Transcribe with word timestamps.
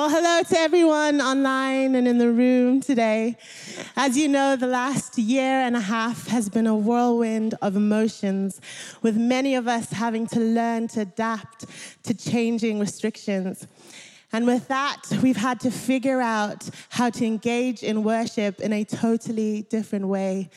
Well, 0.00 0.08
hello 0.08 0.42
to 0.42 0.58
everyone 0.58 1.20
online 1.20 1.94
and 1.94 2.08
in 2.08 2.16
the 2.16 2.32
room 2.32 2.80
today. 2.80 3.36
As 3.96 4.16
you 4.16 4.28
know, 4.28 4.56
the 4.56 4.66
last 4.66 5.18
year 5.18 5.60
and 5.60 5.76
a 5.76 5.80
half 5.80 6.26
has 6.28 6.48
been 6.48 6.66
a 6.66 6.74
whirlwind 6.74 7.54
of 7.60 7.76
emotions, 7.76 8.62
with 9.02 9.18
many 9.18 9.56
of 9.56 9.68
us 9.68 9.90
having 9.90 10.26
to 10.28 10.40
learn 10.40 10.88
to 10.88 11.02
adapt 11.02 11.66
to 12.04 12.14
changing 12.14 12.80
restrictions. 12.80 13.66
And 14.32 14.46
with 14.46 14.68
that, 14.68 15.02
we've 15.22 15.36
had 15.36 15.60
to 15.60 15.70
figure 15.70 16.22
out 16.22 16.70
how 16.88 17.10
to 17.10 17.26
engage 17.26 17.82
in 17.82 18.02
worship 18.02 18.58
in 18.58 18.72
a 18.72 18.84
totally 18.84 19.66
different 19.68 20.08
way 20.08 20.48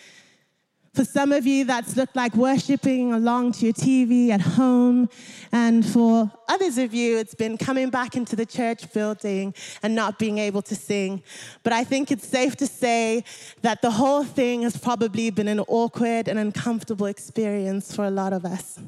for 0.93 1.03
some 1.03 1.31
of 1.31 1.47
you, 1.47 1.65
that's 1.65 1.95
looked 1.95 2.15
like 2.15 2.35
worshiping 2.35 3.13
along 3.13 3.53
to 3.53 3.65
your 3.65 3.73
TV 3.73 4.29
at 4.29 4.41
home. 4.41 5.09
And 5.51 5.83
for 5.83 6.31
others 6.47 6.77
of 6.77 6.93
you, 6.93 7.17
it's 7.17 7.33
been 7.33 7.57
coming 7.57 7.89
back 7.89 8.15
into 8.15 8.35
the 8.35 8.45
church 8.45 8.91
building 8.93 9.55
and 9.81 9.95
not 9.95 10.19
being 10.19 10.37
able 10.37 10.61
to 10.63 10.75
sing. 10.75 11.23
But 11.63 11.73
I 11.73 11.83
think 11.83 12.11
it's 12.11 12.27
safe 12.27 12.55
to 12.57 12.67
say 12.67 13.23
that 13.63 13.81
the 13.81 13.89
whole 13.89 14.23
thing 14.23 14.61
has 14.61 14.77
probably 14.77 15.31
been 15.31 15.47
an 15.47 15.61
awkward 15.61 16.27
and 16.27 16.37
uncomfortable 16.37 17.07
experience 17.07 17.95
for 17.95 18.05
a 18.05 18.11
lot 18.11 18.31
of 18.31 18.45
us. 18.45 18.79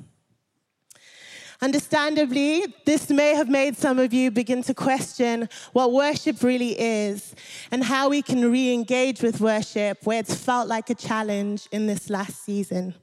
Understandably, 1.62 2.66
this 2.86 3.09
may 3.09 3.34
have 3.34 3.50
made 3.50 3.77
some 3.77 3.98
of 3.98 4.14
you 4.14 4.30
begin 4.30 4.62
to 4.64 4.73
question 4.73 5.48
what 5.73 5.94
worship 5.94 6.44
really 6.44 6.80
is 6.80 7.34
and 7.72 7.84
how 7.84 8.09
we 8.09 8.22
can 8.22 8.52
re 8.52 8.73
engage 8.73 9.22
with 9.22 9.40
worship 9.40 10.00
where 10.04 10.20
it's 10.20 10.36
felt 10.36 10.68
like 10.68 10.90
a 10.90 10.95
challenge 10.95 11.68
in 11.72 11.88
this 11.88 12.09
last 12.09 12.44
season. 12.44 12.94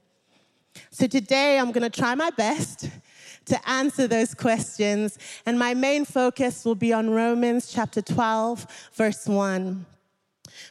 So, 0.91 1.07
today 1.07 1.57
I'm 1.59 1.71
going 1.71 1.89
to 1.89 2.01
try 2.01 2.15
my 2.15 2.29
best 2.31 2.89
to 3.45 3.69
answer 3.69 4.07
those 4.07 4.33
questions, 4.33 5.17
and 5.45 5.59
my 5.59 5.73
main 5.73 6.05
focus 6.05 6.63
will 6.63 6.75
be 6.75 6.93
on 6.93 7.09
Romans 7.09 7.71
chapter 7.71 8.01
12, 8.01 8.65
verse 8.93 9.27
1, 9.27 9.85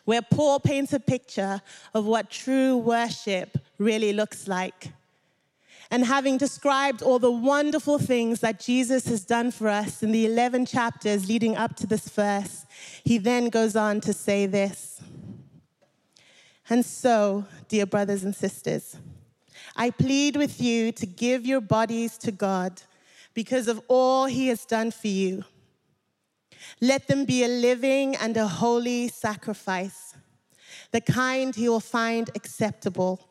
where 0.04 0.22
Paul 0.22 0.58
paints 0.58 0.92
a 0.92 1.00
picture 1.00 1.60
of 1.92 2.06
what 2.06 2.30
true 2.30 2.78
worship 2.78 3.58
really 3.78 4.12
looks 4.12 4.48
like. 4.48 4.92
And 5.92 6.06
having 6.06 6.38
described 6.38 7.02
all 7.02 7.18
the 7.18 7.30
wonderful 7.30 7.98
things 7.98 8.40
that 8.40 8.58
Jesus 8.58 9.06
has 9.08 9.26
done 9.26 9.50
for 9.50 9.68
us 9.68 10.02
in 10.02 10.10
the 10.10 10.24
11 10.24 10.64
chapters 10.64 11.28
leading 11.28 11.54
up 11.54 11.76
to 11.76 11.86
this 11.86 12.08
verse, 12.08 12.64
he 13.04 13.18
then 13.18 13.50
goes 13.50 13.76
on 13.76 14.00
to 14.00 14.14
say 14.14 14.46
this. 14.46 15.02
And 16.70 16.82
so, 16.82 17.44
dear 17.68 17.84
brothers 17.84 18.24
and 18.24 18.34
sisters, 18.34 18.96
I 19.76 19.90
plead 19.90 20.34
with 20.34 20.62
you 20.62 20.92
to 20.92 21.04
give 21.04 21.44
your 21.44 21.60
bodies 21.60 22.16
to 22.18 22.32
God 22.32 22.80
because 23.34 23.68
of 23.68 23.82
all 23.86 24.24
he 24.24 24.48
has 24.48 24.64
done 24.64 24.92
for 24.92 25.08
you. 25.08 25.44
Let 26.80 27.06
them 27.06 27.26
be 27.26 27.44
a 27.44 27.48
living 27.48 28.16
and 28.16 28.34
a 28.38 28.48
holy 28.48 29.08
sacrifice, 29.08 30.16
the 30.90 31.02
kind 31.02 31.54
he 31.54 31.68
will 31.68 31.80
find 31.80 32.30
acceptable 32.34 33.28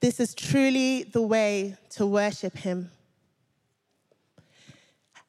this 0.00 0.20
is 0.20 0.34
truly 0.34 1.04
the 1.04 1.22
way 1.22 1.76
to 1.90 2.06
worship 2.06 2.56
Him. 2.56 2.90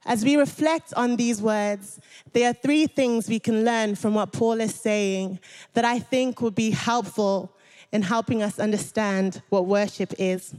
As 0.05 0.23
we 0.23 0.37
reflect 0.37 0.93
on 0.93 1.17
these 1.17 1.41
words, 1.41 1.99
there 2.31 2.49
are 2.49 2.53
three 2.53 2.87
things 2.87 3.27
we 3.27 3.39
can 3.39 3.65
learn 3.65 3.95
from 3.95 4.13
what 4.13 4.31
Paul 4.31 4.61
is 4.61 4.73
saying 4.73 5.39
that 5.73 5.83
I 5.83 5.99
think 5.99 6.41
will 6.41 6.51
be 6.51 6.71
helpful 6.71 7.53
in 7.91 8.01
helping 8.01 8.41
us 8.41 8.57
understand 8.57 9.41
what 9.49 9.65
worship 9.65 10.13
is. 10.17 10.53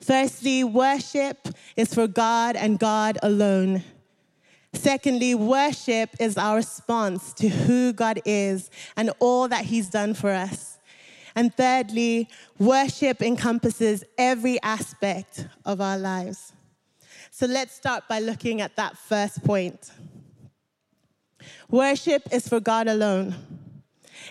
Firstly, 0.00 0.64
worship 0.64 1.48
is 1.76 1.94
for 1.94 2.06
God 2.06 2.56
and 2.56 2.78
God 2.78 3.18
alone. 3.22 3.82
Secondly, 4.74 5.34
worship 5.34 6.10
is 6.20 6.36
our 6.36 6.56
response 6.56 7.32
to 7.34 7.48
who 7.48 7.92
God 7.92 8.20
is 8.24 8.70
and 8.96 9.10
all 9.18 9.48
that 9.48 9.64
He's 9.64 9.88
done 9.88 10.12
for 10.12 10.30
us. 10.30 10.75
And 11.36 11.54
thirdly, 11.54 12.30
worship 12.58 13.20
encompasses 13.20 14.02
every 14.16 14.60
aspect 14.62 15.46
of 15.66 15.82
our 15.82 15.98
lives. 15.98 16.54
So 17.30 17.44
let's 17.44 17.74
start 17.74 18.08
by 18.08 18.20
looking 18.20 18.62
at 18.62 18.74
that 18.76 18.96
first 18.96 19.44
point. 19.44 19.92
Worship 21.68 22.22
is 22.32 22.48
for 22.48 22.58
God 22.58 22.88
alone. 22.88 23.34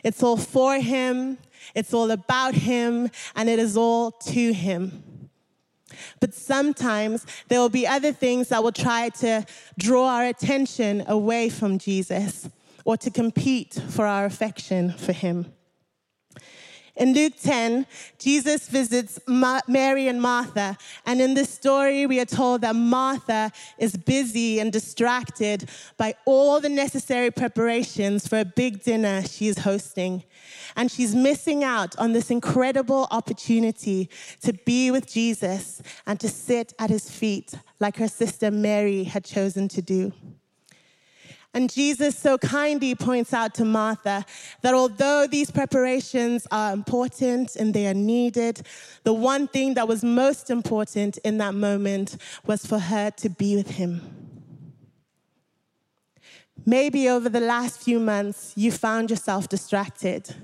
It's 0.03 0.23
all 0.23 0.37
for 0.37 0.79
Him, 0.79 1.37
it's 1.75 1.93
all 1.93 2.09
about 2.09 2.55
Him, 2.55 3.11
and 3.35 3.49
it 3.49 3.59
is 3.59 3.77
all 3.77 4.11
to 4.11 4.53
Him. 4.53 5.29
But 6.19 6.33
sometimes 6.33 7.25
there 7.47 7.59
will 7.59 7.69
be 7.69 7.85
other 7.85 8.11
things 8.11 8.49
that 8.49 8.63
will 8.63 8.71
try 8.71 9.09
to 9.09 9.45
draw 9.77 10.07
our 10.07 10.25
attention 10.25 11.03
away 11.07 11.49
from 11.49 11.77
Jesus 11.77 12.49
or 12.83 12.97
to 12.97 13.11
compete 13.11 13.79
for 13.89 14.07
our 14.07 14.25
affection 14.25 14.91
for 14.93 15.13
Him. 15.13 15.53
In 16.95 17.13
Luke 17.13 17.33
10, 17.41 17.85
Jesus 18.17 18.69
visits 18.69 19.19
Ma- 19.27 19.59
Mary 19.67 20.07
and 20.07 20.21
Martha. 20.21 20.77
And 21.05 21.19
in 21.19 21.33
this 21.33 21.49
story, 21.49 22.05
we 22.05 22.21
are 22.21 22.25
told 22.25 22.61
that 22.61 22.75
Martha 22.75 23.51
is 23.77 23.97
busy 23.97 24.59
and 24.59 24.71
distracted 24.71 25.69
by 25.97 26.15
all 26.25 26.61
the 26.61 26.69
necessary 26.69 27.31
preparations 27.31 28.27
for 28.27 28.39
a 28.39 28.45
big 28.45 28.81
dinner 28.83 29.23
she 29.23 29.47
is 29.49 29.59
hosting. 29.59 30.23
And 30.77 30.89
she's 30.89 31.13
missing 31.13 31.63
out 31.63 31.97
on 31.97 32.13
this 32.13 32.31
incredible 32.31 33.07
opportunity 33.11 34.09
to 34.41 34.53
be 34.53 34.89
with 34.89 35.11
Jesus 35.11 35.81
and 36.05 36.17
to 36.21 36.29
sit 36.29 36.73
at 36.79 36.89
his 36.89 37.09
feet 37.09 37.55
like 37.79 37.97
her 37.97 38.07
sister 38.07 38.51
Mary 38.51 39.03
had 39.03 39.25
chosen 39.25 39.67
to 39.69 39.81
do. 39.81 40.13
And 41.55 41.71
Jesus 41.71 42.17
so 42.17 42.37
kindly 42.37 42.95
points 42.95 43.33
out 43.33 43.53
to 43.55 43.63
Martha 43.63 44.25
that 44.61 44.73
although 44.73 45.25
these 45.25 45.49
preparations 45.49 46.45
are 46.51 46.73
important 46.73 47.55
and 47.55 47.73
they 47.73 47.87
are 47.87 47.93
needed, 47.93 48.61
the 49.03 49.13
one 49.13 49.47
thing 49.47 49.75
that 49.75 49.87
was 49.87 50.03
most 50.03 50.49
important 50.49 51.17
in 51.19 51.37
that 51.37 51.55
moment 51.55 52.17
was 52.45 52.65
for 52.65 52.77
her 52.77 53.09
to 53.11 53.29
be 53.29 53.55
with 53.55 53.71
him. 53.71 54.01
Maybe 56.65 57.07
over 57.07 57.29
the 57.29 57.39
last 57.39 57.81
few 57.81 58.01
months, 58.01 58.51
you 58.57 58.69
found 58.69 59.09
yourself 59.09 59.47
distracted. 59.47 60.35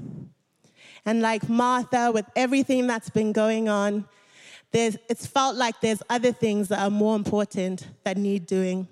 And 1.05 1.21
like 1.21 1.49
Martha, 1.49 2.11
with 2.13 2.25
everything 2.37 2.87
that's 2.87 3.09
been 3.09 3.33
going 3.33 3.67
on, 3.67 4.05
it's 4.71 5.27
felt 5.27 5.57
like 5.57 5.81
there's 5.81 6.01
other 6.09 6.31
things 6.31 6.69
that 6.69 6.79
are 6.79 6.89
more 6.89 7.17
important 7.17 7.89
that 8.05 8.15
need 8.15 8.45
doing 8.45 8.87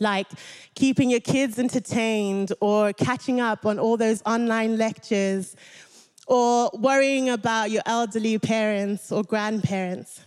like 0.00 0.26
keeping 0.74 1.10
your 1.10 1.20
kids 1.20 1.58
entertained 1.58 2.52
or 2.60 2.92
catching 2.92 3.40
up 3.40 3.66
on 3.66 3.78
all 3.78 3.96
those 3.96 4.22
online 4.24 4.76
lectures 4.76 5.56
or 6.26 6.70
worrying 6.74 7.30
about 7.30 7.70
your 7.70 7.82
elderly 7.86 8.38
parents 8.38 9.10
or 9.10 9.22
grandparents. 9.22 10.24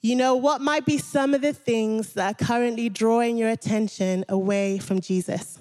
You 0.00 0.16
know, 0.16 0.34
what 0.34 0.60
might 0.60 0.84
be 0.84 0.98
some 0.98 1.32
of 1.34 1.42
the 1.42 1.52
things 1.52 2.14
that 2.14 2.32
are 2.32 2.46
currently 2.46 2.88
drawing 2.88 3.36
your 3.36 3.50
attention 3.50 4.24
away 4.28 4.78
from 4.78 5.00
Jesus? 5.00 5.58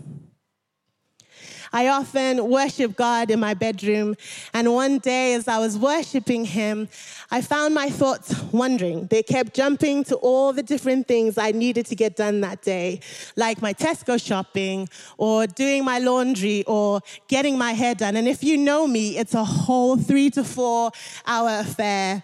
I 1.74 1.88
often 1.88 2.50
worship 2.50 2.96
God 2.96 3.32
in 3.32 3.40
my 3.40 3.54
bedroom. 3.54 4.16
And 4.54 4.74
one 4.74 5.00
day, 5.00 5.34
as 5.34 5.48
I 5.48 5.60
was 5.60 5.78
worshiping 5.78 6.46
Him, 6.46 6.90
I 7.30 7.42
found 7.42 7.74
my 7.74 7.90
thoughts 7.90 8.36
wandering. 8.52 9.08
They 9.08 9.24
kept 9.24 9.54
jumping 9.54 10.04
to 10.06 10.16
all 10.18 10.54
the 10.54 10.64
different 10.64 11.08
things 11.08 11.38
I 11.38 11.52
needed 11.52 11.86
to 11.88 11.96
get 11.96 12.16
done 12.16 12.42
that 12.42 12.62
day, 12.62 13.00
like 13.36 13.62
my 13.62 13.74
Tesco 13.74 14.22
shopping, 14.24 14.90
or 15.18 15.48
doing 15.48 15.86
my 15.86 16.00
laundry, 16.00 16.64
or 16.68 17.02
getting 17.28 17.58
my 17.58 17.72
hair 17.72 17.96
done. 17.96 18.16
And 18.16 18.28
if 18.28 18.44
you 18.44 18.58
know 18.58 18.88
me, 18.88 19.18
it's 19.18 19.34
a 19.34 19.46
whole 19.46 19.98
three 19.98 20.30
to 20.32 20.44
four 20.44 20.92
hour 21.26 21.60
affair. 21.60 22.24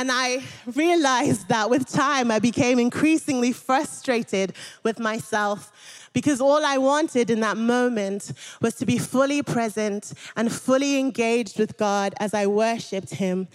And 0.00 0.10
I 0.10 0.42
realized 0.64 1.48
that 1.48 1.68
with 1.68 1.86
time, 1.86 2.30
I 2.30 2.38
became 2.38 2.78
increasingly 2.78 3.52
frustrated 3.52 4.54
with 4.82 4.98
myself 4.98 5.70
because 6.14 6.40
all 6.40 6.64
I 6.64 6.78
wanted 6.78 7.28
in 7.28 7.40
that 7.40 7.58
moment 7.58 8.32
was 8.62 8.76
to 8.76 8.86
be 8.86 8.96
fully 8.96 9.42
present 9.42 10.14
and 10.36 10.50
fully 10.50 10.98
engaged 10.98 11.58
with 11.58 11.76
God 11.76 12.14
as 12.18 12.32
I 12.32 12.46
worshiped 12.46 13.10
Him. 13.10 13.46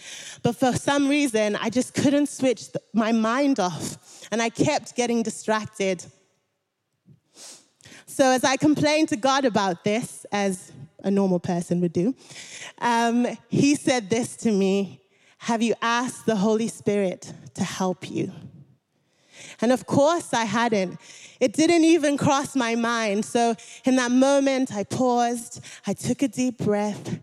But 0.44 0.56
for 0.56 0.74
some 0.74 1.10
reason, 1.10 1.56
I 1.56 1.72
just 1.72 1.96
couldn't 1.96 2.30
switch 2.30 2.66
my 2.94 3.12
mind 3.12 3.60
off, 3.60 3.98
and 4.32 4.40
I 4.40 4.50
kept 4.50 4.96
getting 4.96 5.24
distracted. 5.24 6.06
So, 8.06 8.30
as 8.30 8.44
I 8.44 8.56
complained 8.56 9.10
to 9.10 9.18
God 9.18 9.46
about 9.46 9.84
this, 9.84 10.28
as 10.32 10.72
a 11.04 11.10
normal 11.10 11.40
person 11.40 11.82
would 11.82 11.94
do, 11.94 12.14
um, 12.78 13.26
He 13.50 13.74
said 13.74 14.12
this 14.12 14.36
to 14.38 14.52
me 14.52 15.02
Have 15.46 15.62
you 15.62 15.76
asked 15.80 16.26
the 16.26 16.38
Holy 16.38 16.68
Spirit 16.68 17.32
to 17.54 17.64
help 17.64 18.10
you? 18.10 18.32
And 19.62 19.72
of 19.72 19.86
course, 19.86 20.34
I 20.34 20.44
hadn't. 20.44 21.00
It 21.40 21.54
didn't 21.54 21.84
even 21.84 22.18
cross 22.18 22.56
my 22.56 22.74
mind. 22.74 23.26
So, 23.26 23.54
in 23.84 23.96
that 23.98 24.10
moment, 24.10 24.74
I 24.74 24.86
paused, 24.86 25.64
I 25.86 25.94
took 25.94 26.24
a 26.24 26.28
deep 26.28 26.58
breath, 26.58 27.20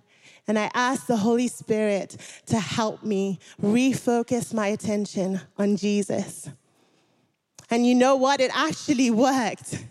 and 0.46 0.56
I 0.56 0.70
asked 0.72 1.08
the 1.08 1.16
Holy 1.16 1.48
Spirit 1.48 2.16
to 2.46 2.60
help 2.60 3.02
me 3.02 3.40
refocus 3.60 4.54
my 4.54 4.68
attention 4.68 5.40
on 5.58 5.76
Jesus. 5.76 6.48
And 7.70 7.84
you 7.84 7.96
know 7.96 8.14
what? 8.14 8.40
It 8.40 8.52
actually 8.54 9.10
worked. 9.10 9.84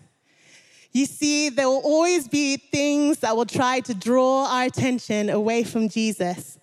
You 0.93 1.05
see, 1.05 1.49
there 1.49 1.67
will 1.67 1.83
always 1.83 2.29
be 2.29 2.55
things 2.55 3.17
that 3.19 3.35
will 3.35 3.45
try 3.45 3.81
to 3.81 3.93
draw 3.93 4.45
our 4.45 4.63
attention 4.63 5.29
away 5.29 5.65
from 5.65 5.89
Jesus. 5.89 6.57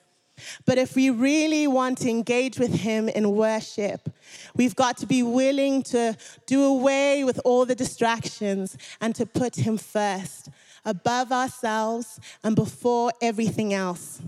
But 0.64 0.78
if 0.78 0.94
we 0.94 1.10
really 1.10 1.66
want 1.66 1.98
to 1.98 2.10
engage 2.10 2.58
with 2.58 2.74
Him 2.74 3.08
in 3.08 3.32
worship, 3.32 4.08
we've 4.54 4.76
got 4.76 4.96
to 4.98 5.06
be 5.06 5.22
willing 5.22 5.82
to 5.84 6.16
do 6.46 6.64
away 6.64 7.24
with 7.24 7.40
all 7.44 7.64
the 7.64 7.74
distractions 7.74 8.76
and 9.00 9.14
to 9.14 9.26
put 9.26 9.56
Him 9.56 9.78
first, 9.78 10.50
above 10.84 11.32
ourselves 11.32 12.20
and 12.42 12.56
before 12.56 13.12
everything 13.20 13.74
else. 13.74 14.20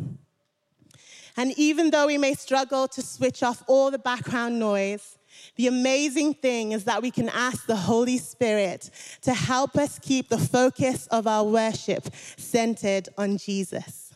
And 1.36 1.52
even 1.56 1.90
though 1.90 2.06
we 2.06 2.18
may 2.18 2.34
struggle 2.34 2.88
to 2.88 3.02
switch 3.02 3.42
off 3.42 3.62
all 3.66 3.90
the 3.90 3.98
background 3.98 4.58
noise, 4.58 5.16
the 5.56 5.68
amazing 5.68 6.34
thing 6.34 6.72
is 6.72 6.84
that 6.84 7.02
we 7.02 7.10
can 7.10 7.28
ask 7.30 7.66
the 7.66 7.76
Holy 7.76 8.18
Spirit 8.18 8.90
to 9.22 9.32
help 9.32 9.76
us 9.76 9.98
keep 9.98 10.28
the 10.28 10.38
focus 10.38 11.06
of 11.08 11.26
our 11.26 11.44
worship 11.44 12.08
centered 12.36 13.08
on 13.16 13.38
Jesus. 13.38 14.09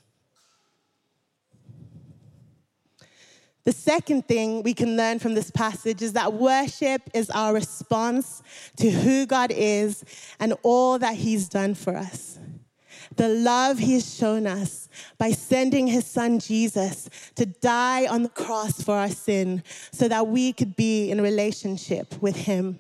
The 3.65 3.73
second 3.73 4.29
thing 4.29 4.63
we 4.63 4.75
can 4.75 4.97
learn 4.97 5.19
from 5.19 5.35
this 5.35 5.51
passage 5.51 6.03
is 6.03 6.13
that 6.13 6.35
worship 6.35 7.03
is 7.15 7.31
our 7.31 7.55
response 7.55 8.43
to 8.77 8.91
who 8.91 9.25
God 9.25 9.51
is 9.55 10.05
and 10.39 10.55
all 10.63 10.99
that 10.99 11.17
He's 11.17 11.49
done 11.49 11.75
for 11.75 11.97
us. 11.97 12.39
The 13.17 13.29
love 13.29 13.79
He 13.79 13.95
has 13.95 14.15
shown 14.15 14.47
us 14.47 14.89
by 15.17 15.31
sending 15.31 15.87
His 15.87 16.05
Son 16.05 16.39
Jesus 16.39 17.09
to 17.37 17.47
die 17.47 18.07
on 18.07 18.23
the 18.23 18.29
cross 18.29 18.83
for 18.83 18.95
our 18.97 19.09
sin 19.09 19.63
so 19.93 20.09
that 20.09 20.27
we 20.27 20.53
could 20.53 20.77
be 20.77 21.11
in 21.11 21.23
relationship 21.23 22.21
with 22.21 22.37
Him. 22.37 22.79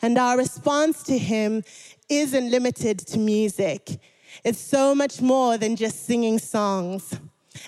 And 0.00 0.18
our 0.18 0.36
response 0.36 1.04
to 1.04 1.16
Him 1.16 1.62
isn't 2.08 2.50
limited 2.50 2.98
to 2.98 3.18
music, 3.18 4.00
it's 4.44 4.58
so 4.58 4.94
much 4.94 5.20
more 5.20 5.56
than 5.56 5.76
just 5.76 6.04
singing 6.04 6.38
songs. 6.38 7.14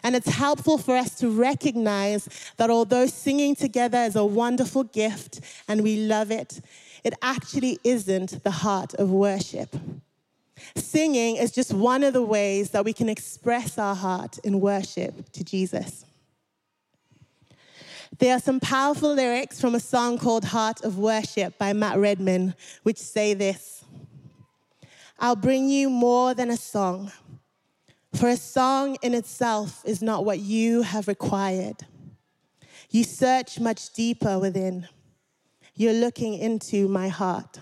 And 0.03 0.17
it's 0.17 0.29
helpful 0.29 0.79
for 0.79 0.97
us 0.97 1.15
to 1.17 1.29
recognize 1.29 2.29
that 2.57 2.71
although 2.71 3.07
singing 3.07 3.55
together 3.55 3.99
is 3.99 4.17
a 4.17 4.25
wonderful 4.25 4.85
gift 4.85 5.41
and 5.69 5.83
we 5.83 6.07
love 6.07 6.31
it, 6.31 6.61
it 7.03 7.15
actually 7.23 7.79
isn't 7.85 8.43
the 8.45 8.51
heart 8.51 8.95
of 8.95 9.11
worship. 9.11 9.77
Singing 10.77 11.37
is 11.37 11.53
just 11.53 11.73
one 11.73 12.03
of 12.03 12.13
the 12.13 12.23
ways 12.23 12.71
that 12.71 12.85
we 12.85 12.93
can 12.93 13.09
express 13.09 13.79
our 13.79 13.95
heart 13.95 14.39
in 14.39 14.61
worship 14.61 15.31
to 15.33 15.45
Jesus. 15.45 16.05
There 18.19 18.35
are 18.35 18.41
some 18.41 18.61
powerful 18.61 19.13
lyrics 19.13 19.61
from 19.61 19.75
a 19.75 19.81
song 19.81 20.19
called 20.19 20.45
Heart 20.45 20.83
of 20.83 20.99
Worship 20.99 21.59
by 21.59 21.73
Matt 21.73 21.99
Redman, 21.99 22.55
which 22.85 22.99
say 22.99 23.35
this 23.35 23.85
I'll 25.19 25.37
bring 25.37 25.69
you 25.69 25.91
more 25.91 26.35
than 26.35 26.51
a 26.51 26.57
song 26.57 27.13
for 28.25 28.31
a 28.31 28.37
song 28.39 28.97
in 29.03 29.13
itself 29.13 29.83
is 29.85 30.01
not 30.01 30.25
what 30.25 30.39
you 30.39 30.81
have 30.81 31.09
required. 31.09 31.77
You 32.89 33.05
search 33.05 33.61
much 33.61 33.93
deeper 33.93 34.39
within. 34.39 34.89
You're 35.75 35.93
looking 35.93 36.33
into 36.33 36.89
my 36.89 37.09
heart. 37.09 37.61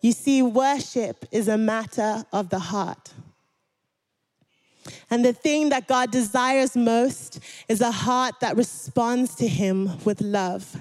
You 0.00 0.12
see, 0.12 0.40
worship 0.40 1.26
is 1.30 1.46
a 1.46 1.58
matter 1.58 2.24
of 2.32 2.48
the 2.48 2.58
heart. 2.58 3.12
And 5.10 5.26
the 5.26 5.34
thing 5.34 5.68
that 5.68 5.86
God 5.86 6.10
desires 6.10 6.74
most 6.74 7.38
is 7.68 7.82
a 7.82 7.90
heart 7.90 8.36
that 8.40 8.56
responds 8.56 9.34
to 9.34 9.46
Him 9.46 10.02
with 10.06 10.22
love. 10.22 10.80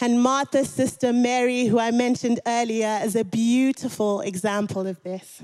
And 0.00 0.22
Martha's 0.22 0.70
sister 0.70 1.12
Mary, 1.12 1.64
who 1.64 1.80
I 1.80 1.90
mentioned 1.90 2.38
earlier, 2.46 3.00
is 3.02 3.16
a 3.16 3.24
beautiful 3.24 4.20
example 4.20 4.86
of 4.86 5.02
this. 5.02 5.42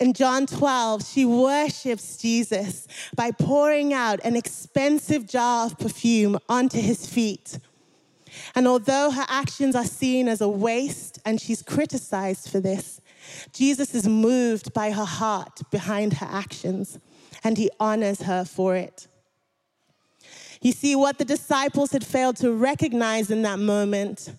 In 0.00 0.14
John 0.14 0.46
12, 0.46 1.06
she 1.06 1.26
worships 1.26 2.16
Jesus 2.16 2.88
by 3.14 3.32
pouring 3.32 3.92
out 3.92 4.18
an 4.24 4.34
expensive 4.34 5.28
jar 5.28 5.66
of 5.66 5.78
perfume 5.78 6.38
onto 6.48 6.80
his 6.80 7.06
feet. 7.06 7.58
And 8.54 8.66
although 8.66 9.10
her 9.10 9.26
actions 9.28 9.76
are 9.76 9.84
seen 9.84 10.26
as 10.26 10.40
a 10.40 10.48
waste 10.48 11.18
and 11.26 11.38
she's 11.38 11.62
criticized 11.62 12.48
for 12.48 12.60
this, 12.60 13.02
Jesus 13.52 13.94
is 13.94 14.08
moved 14.08 14.72
by 14.72 14.90
her 14.92 15.04
heart 15.04 15.60
behind 15.70 16.14
her 16.14 16.28
actions 16.30 16.98
and 17.44 17.58
he 17.58 17.70
honors 17.78 18.22
her 18.22 18.46
for 18.46 18.76
it. 18.76 19.06
You 20.62 20.72
see, 20.72 20.96
what 20.96 21.18
the 21.18 21.24
disciples 21.26 21.92
had 21.92 22.04
failed 22.06 22.36
to 22.36 22.52
recognize 22.52 23.30
in 23.30 23.42
that 23.42 23.58
moment 23.58 24.30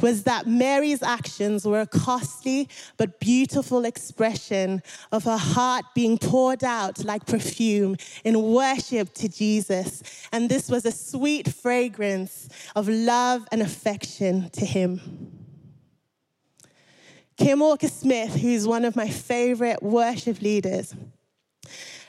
was 0.00 0.24
that 0.24 0.46
Mary's 0.46 1.02
actions 1.02 1.64
were 1.64 1.80
a 1.80 1.86
costly 1.86 2.68
but 2.96 3.20
beautiful 3.20 3.84
expression 3.84 4.82
of 5.12 5.24
her 5.24 5.36
heart 5.36 5.84
being 5.94 6.18
poured 6.18 6.64
out 6.64 7.04
like 7.04 7.26
perfume 7.26 7.96
in 8.24 8.40
worship 8.42 9.12
to 9.14 9.28
Jesus. 9.28 10.02
And 10.32 10.48
this 10.48 10.68
was 10.68 10.84
a 10.84 10.92
sweet 10.92 11.48
fragrance 11.48 12.48
of 12.76 12.88
love 12.88 13.46
and 13.52 13.62
affection 13.62 14.50
to 14.50 14.64
him. 14.64 15.00
Kim 17.36 17.60
Walker 17.60 17.88
Smith, 17.88 18.34
who's 18.34 18.66
one 18.66 18.84
of 18.84 18.96
my 18.96 19.08
favorite 19.08 19.82
worship 19.82 20.42
leaders, 20.42 20.94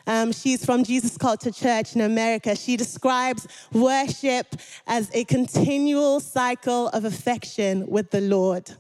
um, 0.08 0.32
she's 0.32 0.66
from 0.66 0.84
Jesus 0.84 1.18
Culture 1.18 1.52
Church 1.52 1.96
in 1.96 2.02
America. 2.02 2.56
She 2.56 2.78
describes 2.78 3.48
worship 3.72 4.56
as 4.88 5.10
a 5.14 5.24
continual 5.26 6.20
cycle 6.20 6.88
of 6.90 7.06
affection 7.06 7.88
with 7.88 8.12
the 8.12 8.22
Lord, 8.22 8.72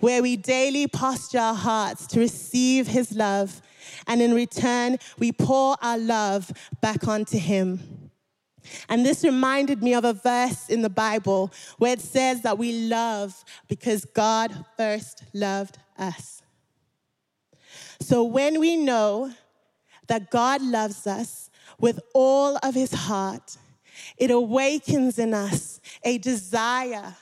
where 0.00 0.22
we 0.22 0.36
daily 0.36 0.86
posture 0.86 1.38
our 1.38 1.54
hearts 1.54 2.06
to 2.08 2.20
receive 2.20 2.86
His 2.86 3.12
love, 3.12 3.60
and 4.06 4.22
in 4.22 4.34
return, 4.34 4.98
we 5.18 5.32
pour 5.32 5.76
our 5.82 5.98
love 5.98 6.50
back 6.80 7.06
onto 7.08 7.38
Him. 7.38 8.10
And 8.88 9.04
this 9.04 9.24
reminded 9.24 9.82
me 9.82 9.94
of 9.94 10.04
a 10.04 10.12
verse 10.12 10.68
in 10.68 10.82
the 10.82 10.90
Bible 10.90 11.52
where 11.78 11.94
it 11.94 12.00
says 12.00 12.42
that 12.42 12.58
we 12.58 12.86
love 12.86 13.44
because 13.68 14.04
God 14.04 14.64
first 14.76 15.24
loved 15.32 15.78
us. 15.98 16.42
So 18.00 18.24
when 18.24 18.60
we 18.60 18.76
know 18.76 19.32
that 20.12 20.30
God 20.30 20.60
loves 20.60 21.06
us 21.06 21.48
with 21.80 21.98
all 22.12 22.58
of 22.62 22.74
his 22.74 22.92
heart, 22.92 23.56
it 24.18 24.30
awakens 24.30 25.18
in 25.18 25.32
us 25.32 25.80
a 26.04 26.18
desire, 26.18 27.16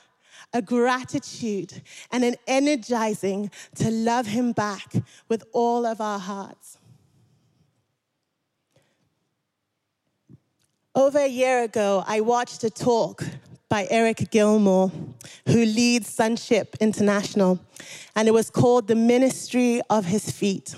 a 0.51 0.61
gratitude, 0.61 1.83
and 2.11 2.25
an 2.25 2.35
energizing 2.47 3.49
to 3.75 3.89
love 3.89 4.27
him 4.27 4.51
back 4.51 4.91
with 5.29 5.45
all 5.53 5.85
of 5.85 6.01
our 6.01 6.19
hearts. 6.19 6.77
Over 10.93 11.19
a 11.19 11.29
year 11.29 11.63
ago, 11.63 12.03
I 12.05 12.19
watched 12.19 12.65
a 12.65 12.69
talk 12.69 13.23
by 13.69 13.87
Eric 13.89 14.31
Gilmour, 14.31 14.91
who 15.47 15.63
leads 15.63 16.09
Sonship 16.09 16.75
International, 16.81 17.57
and 18.17 18.27
it 18.27 18.33
was 18.33 18.49
called 18.49 18.89
The 18.89 18.95
Ministry 18.95 19.79
of 19.89 20.03
His 20.03 20.29
Feet. 20.29 20.75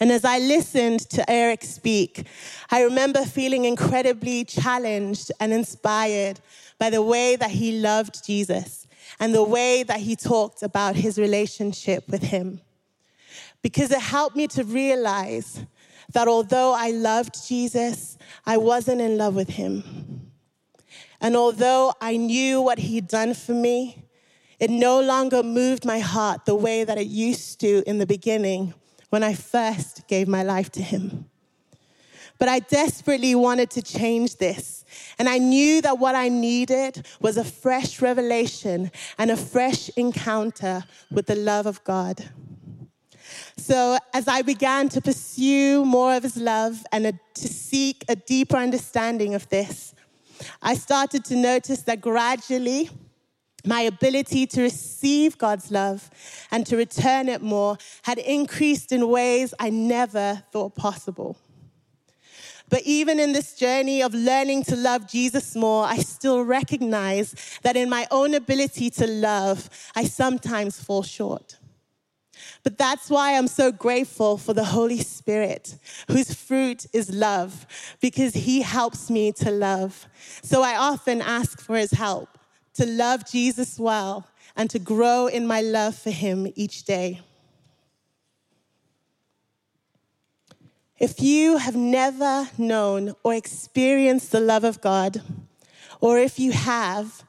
And 0.00 0.10
as 0.10 0.24
I 0.24 0.38
listened 0.38 1.00
to 1.10 1.28
Eric 1.30 1.62
speak, 1.64 2.26
I 2.70 2.82
remember 2.82 3.24
feeling 3.24 3.64
incredibly 3.64 4.44
challenged 4.44 5.30
and 5.40 5.52
inspired 5.52 6.40
by 6.78 6.90
the 6.90 7.02
way 7.02 7.36
that 7.36 7.50
he 7.50 7.78
loved 7.80 8.24
Jesus 8.24 8.86
and 9.20 9.34
the 9.34 9.44
way 9.44 9.82
that 9.82 10.00
he 10.00 10.16
talked 10.16 10.62
about 10.62 10.96
his 10.96 11.18
relationship 11.18 12.08
with 12.08 12.22
him. 12.22 12.60
Because 13.62 13.90
it 13.90 14.00
helped 14.00 14.36
me 14.36 14.48
to 14.48 14.64
realize 14.64 15.64
that 16.12 16.28
although 16.28 16.74
I 16.74 16.90
loved 16.90 17.46
Jesus, 17.46 18.18
I 18.44 18.56
wasn't 18.56 19.00
in 19.00 19.16
love 19.16 19.34
with 19.34 19.50
him. 19.50 20.30
And 21.20 21.36
although 21.36 21.94
I 22.00 22.16
knew 22.16 22.60
what 22.60 22.80
he'd 22.80 23.06
done 23.06 23.34
for 23.34 23.52
me, 23.52 24.04
it 24.58 24.70
no 24.70 25.00
longer 25.00 25.42
moved 25.42 25.84
my 25.84 26.00
heart 26.00 26.44
the 26.44 26.54
way 26.54 26.84
that 26.84 26.98
it 26.98 27.06
used 27.06 27.60
to 27.60 27.82
in 27.86 27.98
the 27.98 28.06
beginning 28.06 28.74
when 29.12 29.22
I 29.22 29.34
first 29.34 30.08
gave 30.08 30.26
my 30.26 30.42
life 30.42 30.72
to 30.72 30.82
Him. 30.82 31.26
But 32.38 32.48
I 32.48 32.60
desperately 32.60 33.34
wanted 33.34 33.68
to 33.72 33.82
change 33.82 34.38
this. 34.38 34.86
And 35.18 35.28
I 35.28 35.36
knew 35.36 35.82
that 35.82 35.98
what 35.98 36.14
I 36.14 36.30
needed 36.30 37.06
was 37.20 37.36
a 37.36 37.44
fresh 37.44 38.00
revelation 38.00 38.90
and 39.18 39.30
a 39.30 39.36
fresh 39.36 39.90
encounter 39.98 40.84
with 41.10 41.26
the 41.26 41.34
love 41.34 41.66
of 41.66 41.84
God. 41.84 42.24
So, 43.58 43.98
as 44.14 44.28
I 44.28 44.40
began 44.40 44.88
to 44.88 45.02
pursue 45.02 45.84
more 45.84 46.14
of 46.14 46.22
His 46.22 46.38
love 46.38 46.82
and 46.90 47.08
a, 47.08 47.12
to 47.12 47.48
seek 47.48 48.06
a 48.08 48.16
deeper 48.16 48.56
understanding 48.56 49.34
of 49.34 49.46
this, 49.50 49.94
I 50.62 50.74
started 50.74 51.22
to 51.26 51.36
notice 51.36 51.82
that 51.82 52.00
gradually 52.00 52.88
my 53.64 53.82
ability 53.82 54.46
to 54.46 54.62
receive 54.62 55.38
God's 55.38 55.70
love 55.70 56.10
and 56.50 56.66
to 56.66 56.76
return 56.76 57.28
it 57.28 57.42
more 57.42 57.78
had 58.02 58.18
increased 58.18 58.92
in 58.92 59.08
ways 59.08 59.54
I 59.58 59.70
never 59.70 60.42
thought 60.52 60.74
possible. 60.74 61.36
But 62.68 62.82
even 62.84 63.20
in 63.20 63.32
this 63.32 63.54
journey 63.54 64.02
of 64.02 64.14
learning 64.14 64.64
to 64.64 64.76
love 64.76 65.06
Jesus 65.06 65.54
more, 65.54 65.84
I 65.84 65.98
still 65.98 66.42
recognize 66.42 67.58
that 67.62 67.76
in 67.76 67.90
my 67.90 68.06
own 68.10 68.32
ability 68.32 68.88
to 68.92 69.06
love, 69.06 69.68
I 69.94 70.04
sometimes 70.04 70.82
fall 70.82 71.02
short. 71.02 71.58
But 72.62 72.78
that's 72.78 73.10
why 73.10 73.36
I'm 73.36 73.48
so 73.48 73.72
grateful 73.72 74.38
for 74.38 74.54
the 74.54 74.64
Holy 74.64 75.00
Spirit, 75.00 75.76
whose 76.08 76.32
fruit 76.32 76.86
is 76.92 77.10
love, 77.10 77.66
because 78.00 78.34
he 78.34 78.62
helps 78.62 79.10
me 79.10 79.32
to 79.32 79.50
love. 79.50 80.06
So 80.42 80.62
I 80.62 80.76
often 80.76 81.20
ask 81.20 81.60
for 81.60 81.76
his 81.76 81.90
help 81.90 82.31
to 82.74 82.86
love 82.86 83.30
Jesus 83.30 83.78
well 83.78 84.26
and 84.56 84.68
to 84.70 84.78
grow 84.78 85.26
in 85.26 85.46
my 85.46 85.60
love 85.60 85.94
for 85.96 86.10
him 86.10 86.50
each 86.54 86.84
day. 86.84 87.20
If 90.98 91.20
you 91.20 91.56
have 91.56 91.74
never 91.74 92.48
known 92.56 93.14
or 93.24 93.34
experienced 93.34 94.30
the 94.30 94.40
love 94.40 94.62
of 94.62 94.80
God, 94.80 95.20
or 96.00 96.18
if 96.18 96.38
you 96.38 96.52
have, 96.52 97.24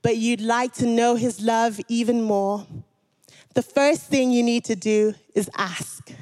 but 0.00 0.16
you'd 0.16 0.40
like 0.40 0.72
to 0.74 0.86
know 0.86 1.14
his 1.14 1.40
love 1.40 1.78
even 1.88 2.22
more, 2.22 2.66
the 3.54 3.62
first 3.62 4.02
thing 4.02 4.30
you 4.30 4.42
need 4.42 4.64
to 4.64 4.76
do 4.76 5.14
is 5.34 5.50
ask. 5.56 6.12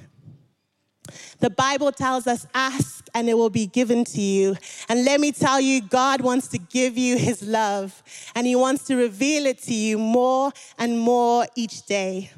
The 1.38 1.50
Bible 1.50 1.92
tells 1.92 2.26
us, 2.26 2.46
ask 2.54 3.06
and 3.14 3.28
it 3.28 3.34
will 3.34 3.50
be 3.50 3.66
given 3.66 4.04
to 4.04 4.20
you. 4.20 4.56
And 4.88 5.04
let 5.04 5.20
me 5.20 5.32
tell 5.32 5.60
you, 5.60 5.80
God 5.80 6.20
wants 6.20 6.48
to 6.48 6.58
give 6.58 6.96
you 6.96 7.16
his 7.18 7.42
love 7.42 8.02
and 8.34 8.46
he 8.46 8.56
wants 8.56 8.84
to 8.84 8.96
reveal 8.96 9.46
it 9.46 9.58
to 9.62 9.74
you 9.74 9.98
more 9.98 10.52
and 10.78 10.98
more 10.98 11.46
each 11.54 11.86
day. 11.86 12.30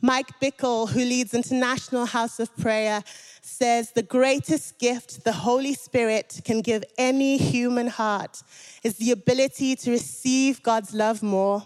Mike 0.00 0.40
Bickle, 0.40 0.88
who 0.88 0.98
leads 0.98 1.32
International 1.32 2.06
House 2.06 2.40
of 2.40 2.54
Prayer, 2.56 3.04
says 3.40 3.92
the 3.92 4.02
greatest 4.02 4.78
gift 4.78 5.22
the 5.24 5.32
Holy 5.32 5.74
Spirit 5.74 6.40
can 6.44 6.60
give 6.60 6.82
any 6.98 7.36
human 7.36 7.86
heart 7.86 8.42
is 8.82 8.96
the 8.96 9.12
ability 9.12 9.76
to 9.76 9.90
receive 9.90 10.62
God's 10.62 10.92
love 10.92 11.22
more 11.22 11.62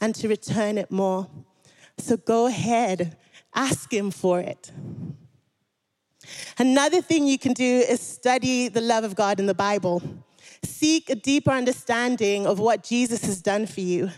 and 0.00 0.14
to 0.14 0.28
return 0.28 0.78
it 0.78 0.90
more. 0.90 1.28
So 1.98 2.16
go 2.16 2.46
ahead, 2.46 3.16
ask 3.54 3.92
Him 3.92 4.10
for 4.10 4.40
it. 4.40 4.70
Another 6.58 7.00
thing 7.00 7.26
you 7.26 7.38
can 7.38 7.52
do 7.52 7.84
is 7.88 8.00
study 8.00 8.68
the 8.68 8.80
love 8.80 9.04
of 9.04 9.14
God 9.14 9.40
in 9.40 9.46
the 9.46 9.54
Bible. 9.54 10.02
Seek 10.62 11.08
a 11.10 11.14
deeper 11.14 11.50
understanding 11.50 12.46
of 12.46 12.58
what 12.58 12.82
Jesus 12.82 13.24
has 13.24 13.40
done 13.40 13.66
for 13.66 13.80
you. 13.80 14.10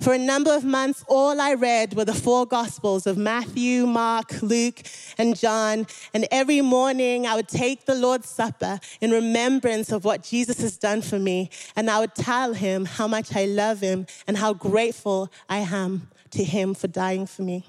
For 0.00 0.12
a 0.12 0.18
number 0.18 0.54
of 0.54 0.64
months, 0.64 1.04
all 1.08 1.40
I 1.40 1.54
read 1.54 1.94
were 1.94 2.04
the 2.04 2.14
four 2.14 2.46
Gospels 2.46 3.06
of 3.06 3.16
Matthew, 3.16 3.86
Mark, 3.86 4.42
Luke, 4.42 4.82
and 5.18 5.38
John. 5.38 5.86
And 6.12 6.26
every 6.30 6.60
morning, 6.60 7.26
I 7.26 7.36
would 7.36 7.48
take 7.48 7.84
the 7.84 7.94
Lord's 7.94 8.28
Supper 8.28 8.80
in 9.00 9.10
remembrance 9.10 9.92
of 9.92 10.04
what 10.04 10.22
Jesus 10.22 10.60
has 10.60 10.76
done 10.76 11.02
for 11.02 11.18
me. 11.18 11.50
And 11.76 11.88
I 11.88 12.00
would 12.00 12.14
tell 12.14 12.52
him 12.54 12.84
how 12.84 13.08
much 13.08 13.34
I 13.34 13.44
love 13.46 13.80
him 13.80 14.06
and 14.26 14.36
how 14.36 14.54
grateful 14.54 15.30
I 15.48 15.58
am 15.58 16.08
to 16.32 16.44
him 16.44 16.74
for 16.74 16.88
dying 16.88 17.26
for 17.26 17.42
me. 17.42 17.64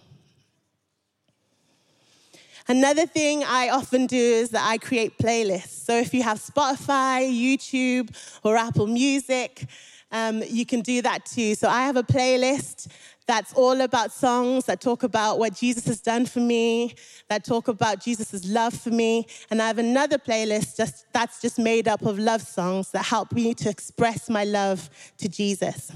Another 2.68 3.06
thing 3.06 3.44
I 3.44 3.70
often 3.70 4.06
do 4.06 4.16
is 4.16 4.50
that 4.52 4.66
I 4.68 4.78
create 4.78 5.18
playlists. 5.18 5.86
So 5.86 5.98
if 5.98 6.14
you 6.14 6.24
have 6.24 6.40
Spotify, 6.40 7.30
YouTube, 7.30 8.10
or 8.44 8.56
Apple 8.56 8.88
Music, 8.88 9.66
um, 10.12 10.44
you 10.48 10.66
can 10.66 10.82
do 10.82 11.02
that 11.02 11.26
too. 11.26 11.56
So 11.56 11.68
I 11.68 11.82
have 11.82 11.98
a 11.98 12.04
playlist 12.04 12.88
that's 13.26 13.54
all 13.54 13.82
about 13.82 14.12
songs 14.12 14.66
that 14.66 14.80
talk 14.80 15.04
about 15.04 15.40
what 15.40 15.56
Jesus 15.56 15.86
has 15.86 16.02
done 16.02 16.26
for 16.26 16.40
me, 16.40 16.94
that 17.30 17.44
talk 17.44 17.68
about 17.68 18.02
Jesus' 18.02 18.48
love 18.48 18.74
for 18.74 18.92
me. 18.92 19.26
And 19.50 19.62
I 19.62 19.68
have 19.68 19.78
another 19.78 20.18
playlist 20.18 20.78
just, 20.78 21.06
that's 21.14 21.42
just 21.42 21.58
made 21.58 21.88
up 21.88 22.02
of 22.04 22.20
love 22.20 22.42
songs 22.42 22.92
that 22.92 23.06
help 23.06 23.32
me 23.32 23.54
to 23.56 23.70
express 23.70 24.30
my 24.30 24.44
love 24.44 24.90
to 25.18 25.28
Jesus. 25.28 25.92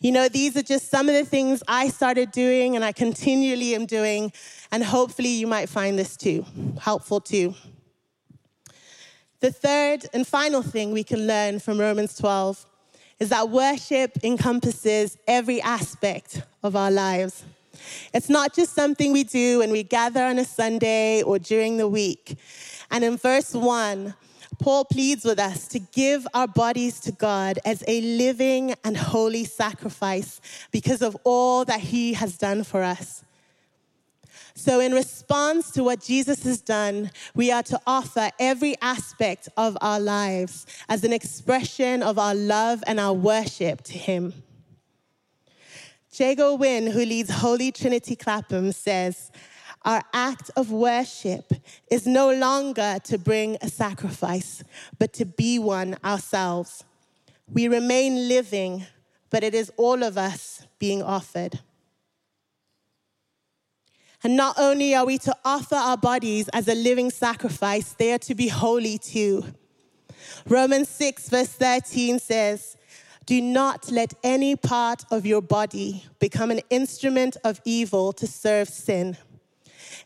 You 0.00 0.12
know, 0.12 0.28
these 0.28 0.56
are 0.56 0.62
just 0.62 0.90
some 0.90 1.08
of 1.08 1.14
the 1.14 1.24
things 1.24 1.62
I 1.68 1.88
started 1.88 2.30
doing 2.30 2.76
and 2.76 2.84
I 2.84 2.92
continually 2.92 3.74
am 3.74 3.86
doing, 3.86 4.32
and 4.70 4.84
hopefully 4.84 5.30
you 5.30 5.46
might 5.46 5.68
find 5.68 5.98
this 5.98 6.16
too 6.16 6.44
helpful 6.80 7.20
too. 7.20 7.54
The 9.40 9.50
third 9.50 10.06
and 10.12 10.26
final 10.26 10.62
thing 10.62 10.92
we 10.92 11.04
can 11.04 11.26
learn 11.26 11.58
from 11.58 11.78
Romans 11.78 12.16
12 12.16 12.64
is 13.20 13.28
that 13.28 13.50
worship 13.50 14.18
encompasses 14.24 15.18
every 15.28 15.60
aspect 15.62 16.42
of 16.62 16.74
our 16.74 16.90
lives. 16.90 17.44
It's 18.12 18.28
not 18.28 18.54
just 18.54 18.74
something 18.74 19.12
we 19.12 19.24
do 19.24 19.58
when 19.58 19.70
we 19.70 19.82
gather 19.82 20.24
on 20.24 20.38
a 20.38 20.44
Sunday 20.44 21.22
or 21.22 21.38
during 21.38 21.76
the 21.76 21.88
week. 21.88 22.38
And 22.90 23.04
in 23.04 23.16
verse 23.16 23.54
1, 23.54 24.14
Paul 24.58 24.84
pleads 24.84 25.24
with 25.24 25.38
us 25.38 25.66
to 25.68 25.78
give 25.78 26.26
our 26.34 26.46
bodies 26.46 27.00
to 27.00 27.12
God 27.12 27.58
as 27.64 27.82
a 27.86 28.00
living 28.00 28.74
and 28.84 28.96
holy 28.96 29.44
sacrifice 29.44 30.40
because 30.70 31.02
of 31.02 31.16
all 31.24 31.64
that 31.64 31.80
he 31.80 32.14
has 32.14 32.36
done 32.36 32.64
for 32.64 32.82
us. 32.82 33.24
So, 34.56 34.78
in 34.78 34.92
response 34.92 35.72
to 35.72 35.82
what 35.82 36.00
Jesus 36.00 36.44
has 36.44 36.60
done, 36.60 37.10
we 37.34 37.50
are 37.50 37.64
to 37.64 37.80
offer 37.86 38.30
every 38.38 38.76
aspect 38.80 39.48
of 39.56 39.76
our 39.80 39.98
lives 39.98 40.64
as 40.88 41.02
an 41.02 41.12
expression 41.12 42.02
of 42.02 42.18
our 42.18 42.34
love 42.34 42.82
and 42.86 43.00
our 43.00 43.12
worship 43.12 43.82
to 43.84 43.98
him. 43.98 44.32
Jago 46.16 46.54
Wynn, 46.54 46.86
who 46.86 47.04
leads 47.04 47.30
Holy 47.30 47.72
Trinity 47.72 48.14
Clapham, 48.14 48.70
says, 48.70 49.32
our 49.84 50.02
act 50.12 50.50
of 50.56 50.70
worship 50.70 51.52
is 51.90 52.06
no 52.06 52.32
longer 52.32 52.98
to 53.04 53.18
bring 53.18 53.58
a 53.60 53.68
sacrifice, 53.68 54.64
but 54.98 55.12
to 55.14 55.24
be 55.24 55.58
one 55.58 55.96
ourselves. 56.02 56.84
We 57.52 57.68
remain 57.68 58.28
living, 58.28 58.86
but 59.30 59.44
it 59.44 59.54
is 59.54 59.70
all 59.76 60.02
of 60.02 60.16
us 60.16 60.66
being 60.78 61.02
offered. 61.02 61.60
And 64.22 64.36
not 64.36 64.58
only 64.58 64.94
are 64.94 65.04
we 65.04 65.18
to 65.18 65.36
offer 65.44 65.74
our 65.74 65.98
bodies 65.98 66.48
as 66.54 66.66
a 66.66 66.74
living 66.74 67.10
sacrifice, 67.10 67.92
they 67.92 68.14
are 68.14 68.18
to 68.20 68.34
be 68.34 68.48
holy 68.48 68.96
too. 68.96 69.44
Romans 70.46 70.88
6, 70.88 71.28
verse 71.28 71.48
13 71.48 72.18
says, 72.18 72.78
Do 73.26 73.42
not 73.42 73.90
let 73.90 74.14
any 74.22 74.56
part 74.56 75.04
of 75.10 75.26
your 75.26 75.42
body 75.42 76.04
become 76.20 76.50
an 76.50 76.60
instrument 76.70 77.36
of 77.44 77.60
evil 77.66 78.14
to 78.14 78.26
serve 78.26 78.70
sin. 78.70 79.18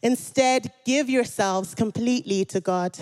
Instead, 0.03 0.73
give 0.85 1.11
yourselves 1.11 1.75
completely 1.75 2.45
to 2.47 2.61
God. 2.61 2.99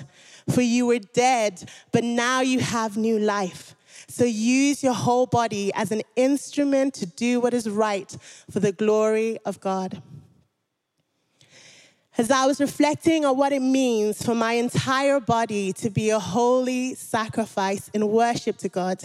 For 0.51 0.63
you 0.63 0.87
were 0.87 0.99
dead, 0.99 1.71
but 1.93 2.05
now 2.05 2.41
you 2.41 2.61
have 2.61 2.97
new 2.97 3.19
life. 3.19 3.75
So 4.09 4.25
use 4.25 4.83
your 4.83 4.95
whole 4.95 5.27
body 5.27 5.73
as 5.75 5.91
an 5.91 6.03
instrument 6.15 6.95
to 6.95 7.07
do 7.07 7.41
what 7.41 7.55
is 7.55 7.69
right 7.69 8.17
for 8.51 8.61
the 8.61 8.73
glory 8.73 9.39
of 9.45 9.61
God. 9.61 10.03
As 12.19 12.31
I 12.31 12.47
was 12.47 12.61
reflecting 12.61 13.27
on 13.27 13.37
what 13.37 13.53
it 13.53 13.61
means 13.61 14.25
for 14.25 14.35
my 14.35 14.55
entire 14.55 15.21
body 15.21 15.75
to 15.75 15.91
be 15.91 16.09
a 16.09 16.19
holy 16.19 16.95
sacrifice 16.95 17.91
in 17.93 18.09
worship 18.09 18.57
to 18.59 18.71
God, 18.71 19.05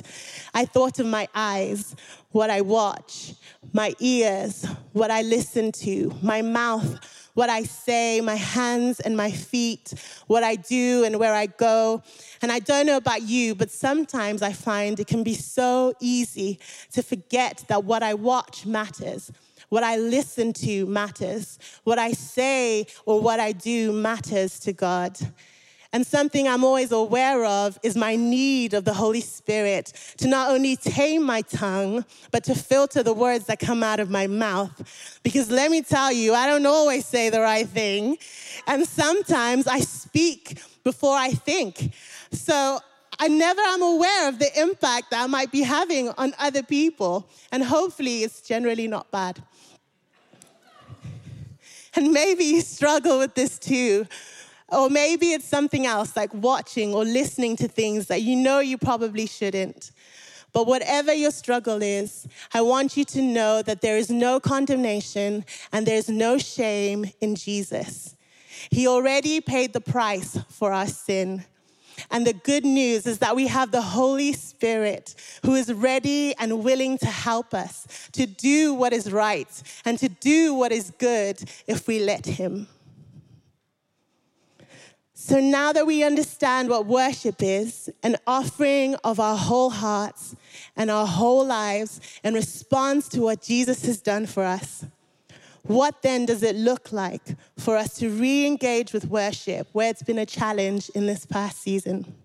I 0.54 0.64
thought 0.64 0.98
of 0.98 1.08
my 1.08 1.28
eyes, 1.36 1.94
what 2.32 2.50
I 2.50 2.62
watch, 2.62 3.34
my 3.74 3.94
ears, 4.00 4.66
what 4.94 5.12
I 5.12 5.24
listen 5.24 5.74
to, 5.74 6.16
my 6.22 6.42
mouth, 6.42 7.21
what 7.34 7.50
I 7.50 7.64
say, 7.64 8.22
my 8.22 8.36
hands 8.36 9.00
and 9.00 9.16
my 9.16 9.32
feet, 9.32 9.94
what 10.28 10.44
I 10.44 10.56
do 10.56 11.04
and 11.04 11.20
where 11.20 11.34
I 11.34 11.46
go. 11.46 12.04
And 12.42 12.52
I 12.52 12.60
don't 12.60 12.86
know 12.86 12.98
about 12.98 13.22
you, 13.22 13.56
but 13.56 13.72
sometimes 13.72 14.42
I 14.42 14.54
find 14.54 15.00
it 15.00 15.08
can 15.08 15.24
be 15.24 15.34
so 15.34 15.94
easy 16.00 16.60
to 16.94 17.04
forget 17.04 17.64
that 17.68 17.84
what 17.84 18.04
I 18.04 18.14
watch 18.14 18.66
matters. 18.66 19.32
What 19.70 19.84
I 19.84 19.98
listen 19.98 20.52
to 20.54 20.86
matters. 20.86 21.58
What 21.84 21.98
I 21.98 22.12
say 22.12 22.88
or 23.06 23.22
what 23.22 23.40
I 23.40 23.54
do 23.54 23.94
matters 23.94 24.60
to 24.62 24.74
God. 24.74 25.18
And 25.94 26.08
something 26.08 26.48
I'm 26.48 26.64
always 26.64 26.94
aware 26.94 27.44
of 27.44 27.78
is 27.84 27.98
my 27.98 28.16
need 28.16 28.74
of 28.74 28.86
the 28.86 28.94
Holy 28.94 29.20
Spirit 29.20 29.92
to 30.18 30.28
not 30.28 30.50
only 30.50 30.78
tame 30.78 31.24
my 31.24 31.42
tongue, 31.42 32.06
but 32.32 32.46
to 32.46 32.56
filter 32.56 33.04
the 33.04 33.14
words 33.14 33.46
that 33.48 33.60
come 33.60 33.84
out 33.84 34.00
of 34.00 34.10
my 34.10 34.26
mouth. 34.28 35.20
Because 35.22 35.52
let 35.52 35.70
me 35.70 35.82
tell 35.82 36.12
you, 36.12 36.34
I 36.34 36.48
don't 36.48 36.66
always 36.66 37.06
say 37.06 37.30
the 37.30 37.42
right 37.42 37.68
thing. 37.68 38.18
And 38.68 38.88
sometimes 38.88 39.68
I 39.68 39.80
speak 39.80 40.62
before 40.86 41.16
I 41.16 41.32
think. 41.32 41.94
So 42.32 42.80
I 43.20 43.28
never 43.28 43.62
am 43.62 43.82
aware 43.82 44.30
of 44.30 44.40
the 44.40 44.60
impact 44.60 45.12
that 45.12 45.24
I 45.24 45.28
might 45.28 45.52
be 45.52 45.62
having 45.62 46.10
on 46.18 46.34
other 46.40 46.64
people. 46.64 47.30
And 47.52 47.64
hopefully, 47.64 48.24
it's 48.24 48.42
generally 48.42 48.88
not 48.88 49.12
bad. 49.12 49.44
And 51.94 52.12
maybe 52.14 52.46
you 52.46 52.62
struggle 52.62 53.20
with 53.20 53.36
this 53.36 53.60
too. 53.60 54.08
Or 54.72 54.90
maybe 54.90 55.34
it's 55.34 55.48
something 55.48 55.86
else 55.86 56.16
like 56.16 56.34
watching 56.34 56.94
or 56.94 57.04
listening 57.04 57.58
to 57.58 57.68
things 57.68 58.08
that 58.08 58.22
you 58.22 58.36
know 58.36 58.60
you 58.60 58.78
probably 58.78 59.26
shouldn't. 59.26 59.92
But 60.54 60.68
whatever 60.68 61.14
your 61.14 61.32
struggle 61.32 61.82
is, 61.82 62.28
I 62.54 62.62
want 62.62 62.98
you 62.98 63.06
to 63.06 63.22
know 63.22 63.62
that 63.62 63.82
there 63.82 63.98
is 63.98 64.10
no 64.10 64.40
condemnation 64.40 65.46
and 65.72 65.86
there's 65.86 66.10
no 66.10 66.38
shame 66.38 67.06
in 67.22 67.36
Jesus. 67.36 68.16
He 68.70 68.88
already 68.88 69.42
paid 69.42 69.74
the 69.74 69.82
price 69.82 70.38
for 70.50 70.72
our 70.72 70.88
sin. 70.88 71.46
And 72.10 72.26
the 72.26 72.34
good 72.34 72.66
news 72.66 73.06
is 73.06 73.20
that 73.20 73.36
we 73.36 73.48
have 73.48 73.72
the 73.72 73.82
Holy 73.82 74.34
Spirit 74.34 75.16
who 75.46 75.56
is 75.56 75.72
ready 75.72 76.34
and 76.38 76.64
willing 76.64 76.98
to 77.00 77.06
help 77.06 77.54
us 77.54 78.10
to 78.14 78.26
do 78.26 78.74
what 78.74 78.94
is 78.94 79.12
right 79.12 79.48
and 79.86 79.98
to 80.00 80.10
do 80.10 80.54
what 80.54 80.72
is 80.72 80.92
good 80.98 81.44
if 81.68 81.88
we 81.88 82.00
let 82.00 82.26
Him. 82.26 82.68
So 85.14 85.40
now 85.40 85.74
that 85.74 85.86
we 85.86 86.04
understand 86.04 86.70
what 86.70 86.86
worship 86.86 87.44
is, 87.44 87.90
an 88.02 88.16
offering 88.26 88.96
of 89.04 89.20
our 89.20 89.38
whole 89.38 89.70
hearts 89.70 90.36
and 90.76 90.90
our 90.90 91.06
whole 91.06 91.46
lives 91.46 92.00
in 92.24 92.34
response 92.34 93.08
to 93.10 93.22
what 93.22 93.42
Jesus 93.42 93.86
has 93.86 94.02
done 94.02 94.26
for 94.26 94.44
us, 94.44 94.86
what 95.64 96.02
then 96.02 96.26
does 96.26 96.42
it 96.44 96.56
look 96.56 96.92
like 96.92 97.22
for 97.58 97.78
us 97.78 97.96
to 98.00 98.10
re 98.10 98.48
engage 98.48 98.94
with 98.94 99.06
worship 99.06 99.68
where 99.74 99.90
it's 99.90 100.02
been 100.02 100.18
a 100.18 100.26
challenge 100.26 100.90
in 100.96 101.06
this 101.06 101.26
past 101.26 101.62
season? 101.62 102.16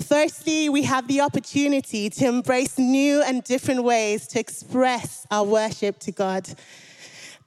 Firstly, 0.00 0.70
we 0.70 0.82
have 0.82 1.06
the 1.08 1.20
opportunity 1.20 2.08
to 2.10 2.26
embrace 2.26 2.78
new 2.78 3.22
and 3.22 3.44
different 3.44 3.84
ways 3.84 4.26
to 4.28 4.40
express 4.40 5.26
our 5.30 5.44
worship 5.44 5.98
to 6.00 6.10
God 6.10 6.48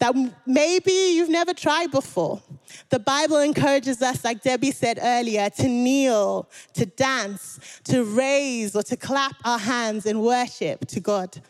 that 0.03 0.33
maybe 0.45 0.91
you've 0.91 1.29
never 1.29 1.53
tried 1.53 1.89
before. 1.89 2.41
The 2.89 2.99
Bible 2.99 3.37
encourages 3.37 4.01
us, 4.01 4.25
like 4.25 4.41
Debbie 4.41 4.71
said 4.71 4.99
earlier, 5.01 5.49
to 5.51 5.67
kneel, 5.69 6.49
to 6.73 6.85
dance, 6.85 7.57
to 7.85 8.03
raise, 8.03 8.75
or 8.75 8.83
to 8.83 8.97
clap 8.97 9.35
our 9.45 9.59
hands 9.59 10.05
in 10.05 10.19
worship 10.19 10.85
to 10.87 10.99
God. 10.99 11.41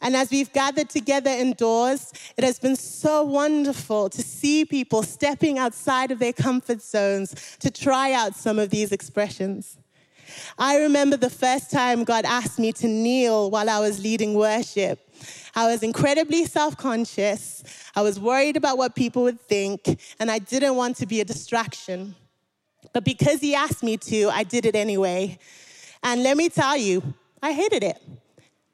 And 0.00 0.16
as 0.16 0.32
we've 0.32 0.52
gathered 0.52 0.90
together 0.90 1.30
indoors, 1.30 2.12
it 2.36 2.42
has 2.42 2.58
been 2.58 2.74
so 2.74 3.22
wonderful 3.22 4.10
to 4.10 4.20
see 4.20 4.64
people 4.64 5.04
stepping 5.04 5.56
outside 5.56 6.10
of 6.10 6.18
their 6.18 6.32
comfort 6.32 6.82
zones 6.82 7.56
to 7.60 7.70
try 7.70 8.12
out 8.12 8.34
some 8.34 8.58
of 8.58 8.70
these 8.70 8.90
expressions. 8.90 9.78
I 10.58 10.78
remember 10.78 11.16
the 11.16 11.30
first 11.30 11.70
time 11.70 12.02
God 12.02 12.24
asked 12.24 12.58
me 12.58 12.72
to 12.72 12.88
kneel 12.88 13.48
while 13.48 13.70
I 13.70 13.78
was 13.78 14.02
leading 14.02 14.34
worship. 14.34 15.09
I 15.54 15.66
was 15.66 15.82
incredibly 15.82 16.44
self 16.44 16.76
conscious. 16.76 17.62
I 17.94 18.02
was 18.02 18.18
worried 18.18 18.56
about 18.56 18.78
what 18.78 18.94
people 18.94 19.22
would 19.24 19.40
think, 19.40 20.00
and 20.18 20.30
I 20.30 20.38
didn't 20.38 20.76
want 20.76 20.96
to 20.96 21.06
be 21.06 21.20
a 21.20 21.24
distraction. 21.24 22.14
But 22.92 23.04
because 23.04 23.40
He 23.40 23.54
asked 23.54 23.82
me 23.82 23.96
to, 23.96 24.28
I 24.30 24.44
did 24.44 24.66
it 24.66 24.74
anyway. 24.74 25.38
And 26.02 26.22
let 26.22 26.36
me 26.36 26.48
tell 26.48 26.76
you, 26.76 27.02
I 27.42 27.52
hated 27.52 27.82
it. 27.82 28.00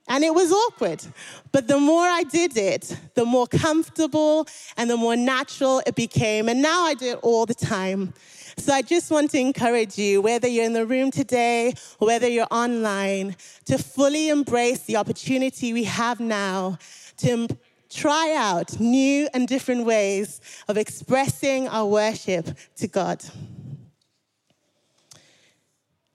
And 0.08 0.22
it 0.22 0.32
was 0.32 0.52
awkward. 0.52 1.04
But 1.50 1.66
the 1.66 1.80
more 1.80 2.06
I 2.06 2.22
did 2.22 2.56
it, 2.56 2.96
the 3.14 3.24
more 3.24 3.46
comfortable 3.48 4.46
and 4.76 4.88
the 4.88 4.96
more 4.96 5.16
natural 5.16 5.82
it 5.84 5.96
became. 5.96 6.48
And 6.48 6.62
now 6.62 6.84
I 6.84 6.94
do 6.94 7.06
it 7.06 7.18
all 7.22 7.44
the 7.44 7.54
time. 7.54 8.14
So 8.58 8.72
I 8.72 8.80
just 8.80 9.10
want 9.10 9.30
to 9.32 9.38
encourage 9.38 9.98
you, 9.98 10.22
whether 10.22 10.48
you're 10.48 10.64
in 10.64 10.72
the 10.72 10.86
room 10.86 11.10
today 11.10 11.74
or 12.00 12.08
whether 12.08 12.26
you're 12.26 12.48
online, 12.50 13.36
to 13.66 13.76
fully 13.76 14.30
embrace 14.30 14.80
the 14.80 14.96
opportunity 14.96 15.72
we 15.72 15.84
have 15.84 16.20
now 16.20 16.78
to 17.18 17.48
try 17.90 18.34
out 18.36 18.80
new 18.80 19.28
and 19.34 19.46
different 19.46 19.84
ways 19.84 20.40
of 20.68 20.76
expressing 20.78 21.68
our 21.68 21.86
worship 21.86 22.48
to 22.76 22.88
God. 22.88 23.22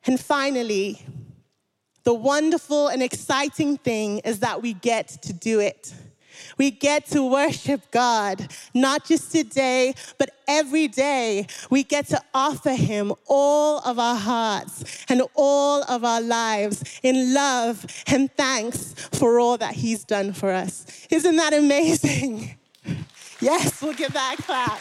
And 0.05 0.19
finally, 0.19 0.99
the 2.03 2.13
wonderful 2.13 2.87
and 2.87 3.03
exciting 3.03 3.77
thing 3.77 4.19
is 4.19 4.39
that 4.39 4.61
we 4.61 4.73
get 4.73 5.09
to 5.23 5.33
do 5.33 5.59
it. 5.59 5.93
We 6.57 6.71
get 6.71 7.05
to 7.07 7.23
worship 7.29 7.91
God, 7.91 8.51
not 8.73 9.05
just 9.05 9.31
today, 9.31 9.93
but 10.17 10.31
every 10.47 10.87
day. 10.87 11.47
We 11.69 11.83
get 11.83 12.07
to 12.07 12.21
offer 12.33 12.73
Him 12.73 13.13
all 13.27 13.79
of 13.79 13.99
our 13.99 14.15
hearts 14.15 15.05
and 15.09 15.23
all 15.35 15.83
of 15.83 16.03
our 16.03 16.21
lives 16.21 16.99
in 17.03 17.33
love 17.33 17.85
and 18.07 18.31
thanks 18.35 18.93
for 19.13 19.39
all 19.39 19.57
that 19.57 19.75
He's 19.75 20.03
done 20.03 20.33
for 20.33 20.51
us. 20.51 21.07
Isn't 21.09 21.35
that 21.37 21.53
amazing? 21.53 22.57
Yes, 23.41 23.81
we'll 23.81 23.93
give 23.93 24.13
that 24.13 24.35
a 24.37 24.43
clap. 24.43 24.79